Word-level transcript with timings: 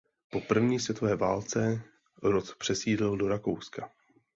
Po 0.29 0.41
první 0.41 0.79
světové 0.79 1.15
válce 1.15 1.81
rod 2.23 2.55
přesídlil 2.57 3.17
do 3.17 3.27
Rakouska. 3.27 3.89